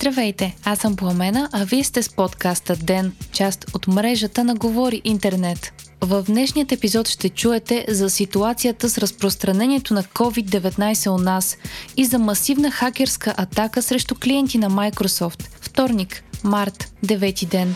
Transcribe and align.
Здравейте, 0.00 0.56
аз 0.64 0.78
съм 0.78 0.96
Пламена, 0.96 1.48
а 1.52 1.64
вие 1.64 1.84
сте 1.84 2.02
с 2.02 2.08
подкаста 2.08 2.76
Ден, 2.76 3.12
част 3.32 3.66
от 3.74 3.86
мрежата 3.86 4.44
на 4.44 4.54
Говори 4.54 5.00
Интернет. 5.04 5.72
В 6.00 6.22
днешният 6.22 6.72
епизод 6.72 7.08
ще 7.08 7.28
чуете 7.28 7.86
за 7.88 8.10
ситуацията 8.10 8.90
с 8.90 8.98
разпространението 8.98 9.94
на 9.94 10.02
COVID-19 10.02 11.10
у 11.10 11.18
нас 11.18 11.56
и 11.96 12.04
за 12.04 12.18
масивна 12.18 12.70
хакерска 12.70 13.34
атака 13.36 13.82
срещу 13.82 14.14
клиенти 14.14 14.58
на 14.58 14.70
Microsoft. 14.70 15.42
Вторник, 15.60 16.24
март, 16.44 16.92
9 17.06 17.46
ден. 17.46 17.74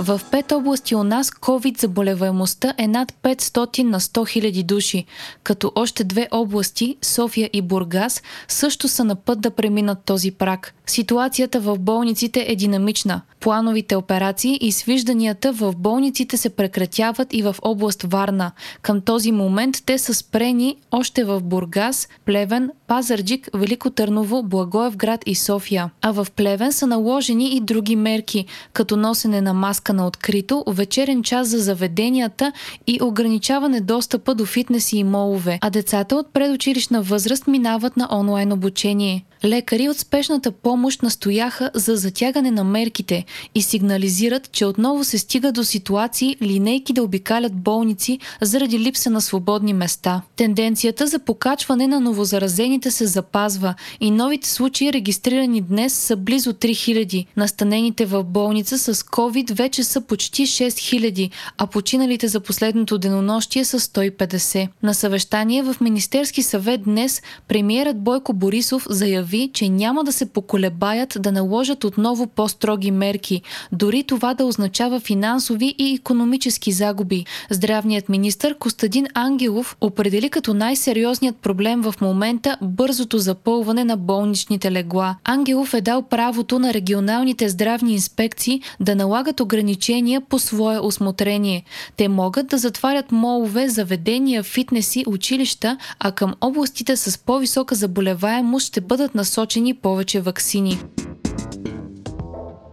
В 0.00 0.20
пет 0.30 0.52
области 0.52 0.94
у 0.94 1.02
нас 1.02 1.30
COVID 1.30 1.80
заболеваемостта 1.80 2.74
е 2.78 2.86
над 2.88 3.12
500 3.12 3.82
на 3.82 4.00
100 4.00 4.40
000 4.40 4.62
души, 4.62 5.04
като 5.42 5.72
още 5.74 6.04
две 6.04 6.28
области, 6.30 6.96
София 7.02 7.50
и 7.52 7.62
Бургас, 7.62 8.22
също 8.48 8.88
са 8.88 9.04
на 9.04 9.16
път 9.16 9.40
да 9.40 9.50
преминат 9.50 9.98
този 10.04 10.30
прак. 10.30 10.74
Ситуацията 10.86 11.60
в 11.60 11.78
болниците 11.78 12.46
е 12.48 12.56
динамична. 12.56 13.20
Плановите 13.40 13.96
операции 13.96 14.58
и 14.60 14.72
свижданията 14.72 15.52
в 15.52 15.74
болниците 15.76 16.36
се 16.36 16.50
прекратяват 16.50 17.28
и 17.32 17.42
в 17.42 17.56
област 17.62 18.02
Варна. 18.02 18.52
Към 18.82 19.00
този 19.00 19.32
момент 19.32 19.76
те 19.86 19.98
са 19.98 20.14
спрени 20.14 20.76
още 20.90 21.24
в 21.24 21.40
Бургас, 21.40 22.08
Плевен, 22.24 22.70
Пазарджик, 22.86 23.48
Велико 23.54 23.90
Търново, 23.90 24.42
Благоевград 24.42 25.20
и 25.26 25.34
София. 25.34 25.90
А 26.02 26.10
в 26.12 26.26
Плевен 26.36 26.72
са 26.72 26.86
наложени 26.86 27.56
и 27.56 27.60
други 27.60 27.96
мерки, 27.96 28.46
като 28.72 28.96
носене 28.96 29.40
на 29.40 29.54
маска 29.54 29.87
на 29.92 30.06
открито, 30.06 30.64
вечерен 30.68 31.22
час 31.22 31.48
за 31.48 31.58
заведенията 31.58 32.52
и 32.86 32.98
ограничаване 33.02 33.80
достъпа 33.80 34.34
до 34.34 34.46
фитнеси 34.46 34.98
и 34.98 35.04
молове. 35.04 35.58
А 35.62 35.70
децата 35.70 36.16
от 36.16 36.32
предучилищна 36.32 37.02
възраст 37.02 37.46
минават 37.46 37.96
на 37.96 38.08
онлайн 38.12 38.52
обучение. 38.52 39.24
Лекари 39.44 39.88
от 39.88 39.98
спешната 39.98 40.50
помощ 40.50 41.02
настояха 41.02 41.70
за 41.74 41.96
затягане 41.96 42.50
на 42.50 42.64
мерките 42.64 43.24
и 43.54 43.62
сигнализират, 43.62 44.52
че 44.52 44.66
отново 44.66 45.04
се 45.04 45.18
стига 45.18 45.52
до 45.52 45.64
ситуации 45.64 46.36
линейки 46.42 46.92
да 46.92 47.02
обикалят 47.02 47.54
болници 47.54 48.18
заради 48.40 48.78
липса 48.78 49.10
на 49.10 49.20
свободни 49.20 49.72
места. 49.72 50.22
Тенденцията 50.36 51.06
за 51.06 51.18
покачване 51.18 51.86
на 51.86 52.00
новозаразените 52.00 52.90
се 52.90 53.06
запазва 53.06 53.74
и 54.00 54.10
новите 54.10 54.48
случаи 54.48 54.92
регистрирани 54.92 55.60
днес 55.60 55.92
са 55.92 56.16
близо 56.16 56.52
3000. 56.52 57.26
Настанените 57.36 58.06
в 58.06 58.24
болница 58.24 58.78
с 58.78 58.94
COVID 58.94 59.52
вече 59.52 59.84
са 59.84 60.00
почти 60.00 60.46
6000, 60.46 61.30
а 61.58 61.66
починалите 61.66 62.28
за 62.28 62.40
последното 62.40 62.98
денонощие 62.98 63.64
са 63.64 63.80
150. 63.80 64.68
На 64.82 64.94
съвещание 64.94 65.62
в 65.62 65.76
Министерски 65.80 66.42
съвет 66.42 66.82
днес 66.82 67.22
премиерът 67.48 68.02
Бойко 68.02 68.32
Борисов 68.32 68.86
заяви, 68.90 69.27
заяви, 69.28 69.50
че 69.54 69.68
няма 69.68 70.04
да 70.04 70.12
се 70.12 70.26
поколебаят 70.26 71.16
да 71.20 71.32
наложат 71.32 71.84
отново 71.84 72.26
по-строги 72.26 72.90
мерки, 72.90 73.42
дори 73.72 74.02
това 74.02 74.34
да 74.34 74.44
означава 74.44 75.00
финансови 75.00 75.74
и 75.78 75.94
економически 75.94 76.72
загуби. 76.72 77.24
Здравният 77.50 78.08
министр 78.08 78.54
Костадин 78.54 79.06
Ангелов 79.14 79.76
определи 79.80 80.30
като 80.30 80.54
най-сериозният 80.54 81.36
проблем 81.36 81.82
в 81.82 81.94
момента 82.00 82.56
бързото 82.62 83.18
запълване 83.18 83.84
на 83.84 83.96
болничните 83.96 84.72
легла. 84.72 85.16
Ангелов 85.24 85.74
е 85.74 85.80
дал 85.80 86.02
правото 86.02 86.58
на 86.58 86.74
регионалните 86.74 87.48
здравни 87.48 87.92
инспекции 87.92 88.60
да 88.80 88.94
налагат 88.94 89.40
ограничения 89.40 90.20
по 90.20 90.38
свое 90.38 90.78
осмотрение. 90.78 91.64
Те 91.96 92.08
могат 92.08 92.46
да 92.46 92.58
затварят 92.58 93.12
молове, 93.12 93.68
заведения, 93.68 94.42
фитнеси, 94.42 95.04
училища, 95.06 95.78
а 95.98 96.12
към 96.12 96.34
областите 96.40 96.96
с 96.96 97.18
по-висока 97.18 97.74
заболеваемост 97.74 98.66
ще 98.66 98.80
бъдат 98.80 99.14
насочени 99.18 99.74
повече 99.74 100.20
вакцини. 100.20 100.78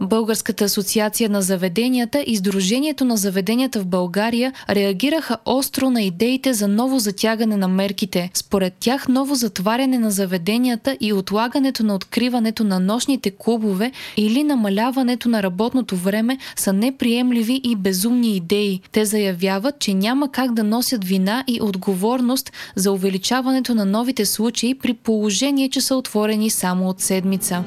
Българската 0.00 0.64
асоциация 0.64 1.30
на 1.30 1.42
заведенията 1.42 2.24
и 2.26 2.36
Сдружението 2.36 3.04
на 3.04 3.16
заведенията 3.16 3.80
в 3.80 3.86
България 3.86 4.52
реагираха 4.70 5.36
остро 5.44 5.90
на 5.90 6.02
идеите 6.02 6.52
за 6.52 6.68
ново 6.68 6.98
затягане 6.98 7.56
на 7.56 7.68
мерките. 7.68 8.30
Според 8.34 8.74
тях 8.80 9.08
ново 9.08 9.34
затваряне 9.34 9.98
на 9.98 10.10
заведенията 10.10 10.96
и 11.00 11.12
отлагането 11.12 11.82
на 11.82 11.94
откриването 11.94 12.64
на 12.64 12.80
нощните 12.80 13.30
клубове 13.30 13.92
или 14.16 14.44
намаляването 14.44 15.28
на 15.28 15.42
работното 15.42 15.96
време 15.96 16.38
са 16.56 16.72
неприемливи 16.72 17.60
и 17.64 17.76
безумни 17.76 18.36
идеи. 18.36 18.80
Те 18.92 19.04
заявяват, 19.04 19.78
че 19.78 19.94
няма 19.94 20.32
как 20.32 20.52
да 20.54 20.64
носят 20.64 21.04
вина 21.04 21.44
и 21.46 21.60
отговорност 21.62 22.52
за 22.76 22.92
увеличаването 22.92 23.74
на 23.74 23.84
новите 23.84 24.26
случаи 24.26 24.74
при 24.74 24.94
положение, 24.94 25.68
че 25.68 25.80
са 25.80 25.96
отворени 25.96 26.50
само 26.50 26.88
от 26.88 27.00
седмица. 27.00 27.64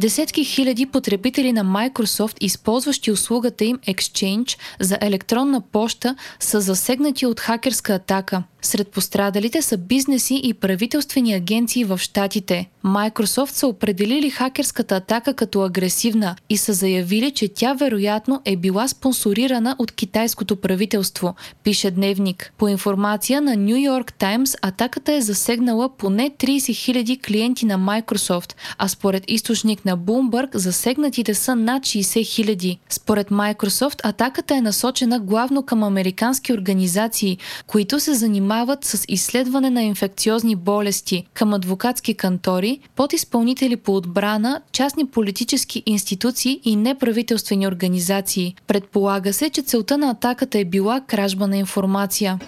Десетки 0.00 0.44
хиляди 0.44 0.86
потребители 0.86 1.52
на 1.52 1.64
Microsoft, 1.64 2.36
използващи 2.40 3.10
услугата 3.10 3.64
им 3.64 3.78
Exchange 3.78 4.58
за 4.80 4.98
електронна 5.00 5.60
поща, 5.60 6.16
са 6.40 6.60
засегнати 6.60 7.26
от 7.26 7.40
хакерска 7.40 7.94
атака– 7.94 8.42
сред 8.66 8.88
пострадалите 8.88 9.62
са 9.62 9.76
бизнеси 9.76 10.40
и 10.44 10.54
правителствени 10.54 11.34
агенции 11.34 11.84
в 11.84 11.98
Штатите. 11.98 12.68
Microsoft 12.84 13.50
са 13.50 13.66
определили 13.66 14.30
хакерската 14.30 14.96
атака 14.96 15.34
като 15.34 15.62
агресивна 15.62 16.36
и 16.48 16.56
са 16.56 16.72
заявили, 16.72 17.30
че 17.30 17.48
тя 17.48 17.74
вероятно 17.74 18.42
е 18.44 18.56
била 18.56 18.88
спонсорирана 18.88 19.76
от 19.78 19.92
китайското 19.92 20.56
правителство, 20.56 21.34
пише 21.64 21.90
Дневник. 21.90 22.52
По 22.58 22.68
информация 22.68 23.40
на 23.42 23.54
New 23.54 23.90
York 23.90 24.12
Times, 24.12 24.58
атаката 24.62 25.12
е 25.12 25.20
засегнала 25.20 25.88
поне 25.88 26.30
30 26.30 26.56
000 26.56 27.22
клиенти 27.26 27.66
на 27.66 27.78
Microsoft, 27.78 28.54
а 28.78 28.88
според 28.88 29.24
източник 29.28 29.84
на 29.84 29.98
Bloomberg 29.98 30.56
засегнатите 30.56 31.34
са 31.34 31.56
над 31.56 31.82
60 31.82 32.46
000. 32.46 32.78
Според 32.88 33.28
Microsoft 33.28 34.00
атаката 34.04 34.56
е 34.56 34.60
насочена 34.60 35.20
главно 35.20 35.62
към 35.62 35.82
американски 35.82 36.52
организации, 36.52 37.38
които 37.66 38.00
се 38.00 38.14
занимават 38.14 38.55
занимават 38.56 38.84
с 38.84 39.04
изследване 39.08 39.70
на 39.70 39.82
инфекциозни 39.82 40.56
болести 40.56 41.26
към 41.34 41.54
адвокатски 41.54 42.14
кантори, 42.14 42.80
подизпълнители 42.96 43.76
по 43.76 43.96
отбрана, 43.96 44.60
частни 44.72 45.06
политически 45.06 45.82
институции 45.86 46.60
и 46.64 46.76
неправителствени 46.76 47.66
организации. 47.66 48.54
Предполага 48.66 49.32
се, 49.32 49.50
че 49.50 49.62
целта 49.62 49.98
на 49.98 50.10
атаката 50.10 50.58
е 50.58 50.64
била 50.64 51.00
кражба 51.00 51.46
на 51.46 51.56
информация. 51.56 52.38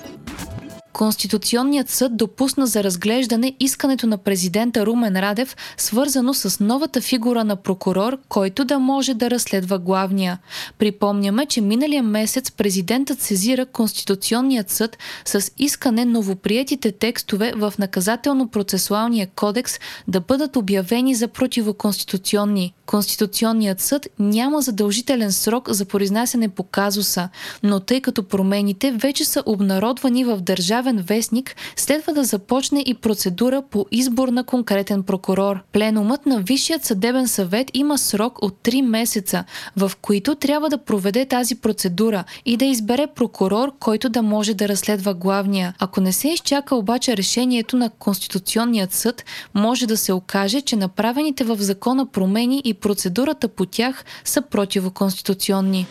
Конституционният 0.99 1.91
съд 1.91 2.17
допусна 2.17 2.67
за 2.67 2.85
разглеждане 2.85 3.55
искането 3.61 4.07
на 4.07 4.19
президента 4.19 4.87
Румен 4.87 5.17
Радев, 5.17 5.57
свързано 5.77 6.35
с 6.35 6.65
новата 6.65 7.01
фигура 7.01 7.45
на 7.45 7.57
прокурор, 7.57 8.19
който 8.29 8.65
да 8.65 8.79
може 8.79 9.15
да 9.15 9.31
разследва 9.31 9.79
главния. 9.79 10.39
Припомняме, 10.79 11.47
че 11.47 11.61
миналия 11.61 12.03
месец 12.03 12.51
президентът 12.51 13.21
сезира 13.21 13.67
Конституционният 13.67 14.71
съд 14.71 14.99
с 15.25 15.51
искане 15.59 16.05
новоприетите 16.05 16.93
текстове 16.93 17.53
в 17.57 17.75
наказателно-процесуалния 17.79 19.29
кодекс 19.37 19.73
да 20.09 20.21
бъдат 20.21 20.57
обявени 20.57 21.15
за 21.15 21.29
противоконституционни. 21.29 22.75
Конституционният 22.87 23.81
съд 23.81 24.09
няма 24.19 24.63
задължителен 24.63 25.33
срок 25.33 25.69
за 25.71 25.85
произнасяне 25.85 26.49
по 26.49 26.63
казуса, 26.63 27.29
но 27.63 27.81
тъй 27.81 28.01
като 28.01 28.23
промените 28.23 28.93
вече 28.93 29.25
са 29.25 29.43
обнародвани 29.47 30.25
в 30.25 30.41
държавен 30.41 30.88
Държавен 30.89 31.05
вестник 31.07 31.57
следва 31.77 32.13
да 32.13 32.25
започне 32.25 32.83
и 32.87 32.95
процедура 32.95 33.63
по 33.71 33.87
избор 33.91 34.29
на 34.29 34.45
конкретен 34.45 35.03
прокурор. 35.03 35.63
Пленумът 35.73 36.27
на 36.27 36.41
Висшият 36.41 36.85
съдебен 36.85 37.29
съвет 37.29 37.71
има 37.75 37.99
срок 37.99 38.43
от 38.43 38.55
3 38.63 38.83
месеца, 38.83 39.45
в 39.77 39.93
които 40.03 40.35
трябва 40.35 40.69
да 40.69 40.79
проведе 40.79 41.27
тази 41.27 41.55
процедура 41.55 42.25
и 42.47 42.57
да 42.57 42.65
избере 42.65 43.07
прокурор, 43.07 43.73
който 43.81 44.09
да 44.09 44.23
може 44.23 44.55
да 44.55 44.69
разследва 44.69 45.15
главния. 45.15 45.75
Ако 45.79 46.01
не 46.01 46.13
се 46.13 46.29
изчака 46.29 46.77
обаче 46.77 47.17
решението 47.17 47.77
на 47.77 47.91
Конституционният 47.91 48.93
съд, 48.93 49.25
може 49.55 49.87
да 49.87 49.97
се 49.97 50.13
окаже, 50.13 50.61
че 50.61 50.77
направените 50.77 51.45
в 51.45 51.57
закона 51.57 52.07
промени 52.07 52.63
и 52.65 52.75
процедурата 52.75 53.49
по 53.49 53.67
тях 53.67 54.05
са 54.25 54.43
противоконституционни. 54.43 55.87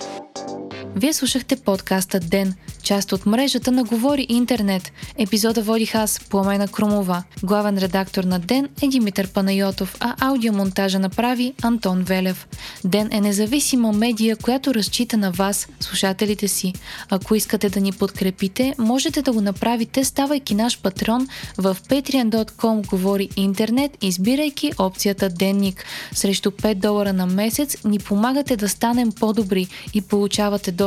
Вие 0.98 1.14
слушахте 1.14 1.56
подкаста 1.56 2.20
Ден, 2.20 2.54
част 2.84 3.12
от 3.12 3.26
мрежата 3.26 3.72
на 3.72 3.84
Говори 3.84 4.26
Интернет. 4.30 4.92
Епизода 5.18 5.62
водих 5.62 5.96
аз, 5.96 6.20
Пламена 6.30 6.68
Крумова. 6.68 7.24
Главен 7.44 7.78
редактор 7.78 8.24
на 8.24 8.40
Ден 8.40 8.70
е 8.82 8.88
Димитър 8.88 9.28
Панайотов, 9.28 9.98
а 10.00 10.16
аудиомонтажа 10.20 11.00
направи 11.00 11.54
Антон 11.62 12.04
Велев. 12.04 12.48
Ден 12.84 13.10
е 13.12 13.22
независима 13.22 13.92
медия, 13.92 14.36
която 14.36 14.74
разчита 14.74 15.18
на 15.18 15.32
вас, 15.32 15.68
слушателите 15.80 16.48
си. 16.48 16.74
Ако 17.10 17.36
искате 17.36 17.70
да 17.70 17.80
ни 17.80 17.92
подкрепите, 17.92 18.76
можете 18.78 19.22
да 19.22 19.32
го 19.32 19.42
направите, 19.42 20.04
ставайки 20.04 20.56
наш 20.56 20.80
патрон 20.80 21.28
в 21.58 21.78
patreon.com 21.90 22.88
Говори 22.88 23.30
Интернет, 23.36 23.98
избирайки 24.02 24.72
опцията 24.78 25.30
Денник. 25.30 25.86
Срещу 26.14 26.52
5 26.52 26.76
долара 26.76 27.14
на 27.14 27.26
месец 27.26 27.78
ни 27.86 28.00
помагате 28.00 28.56
да 28.56 28.70
станем 28.70 29.12
по-добри 29.12 29.68
и 29.94 30.02
получавате 30.02 30.72
до 30.72 30.87